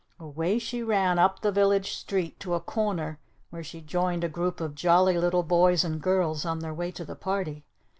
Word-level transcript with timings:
Away 0.19 0.57
she 0.57 0.81
ran 0.81 1.19
up 1.19 1.41
the 1.41 1.51
village 1.51 1.93
street 1.93 2.39
to 2.39 2.55
a 2.55 2.59
corner 2.59 3.19
where 3.51 3.63
she 3.63 3.81
joined 3.81 4.23
a 4.23 4.29
group 4.29 4.59
of 4.59 4.73
jolly 4.73 5.19
little 5.19 5.43
boys 5.43 5.83
and 5.83 6.01
girls 6.01 6.43
on 6.43 6.57
their 6.57 6.73
way 6.73 6.89
to 6.93 7.05
the 7.05 7.15
party. 7.15 7.65